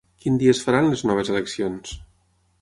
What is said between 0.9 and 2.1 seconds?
les noves eleccions?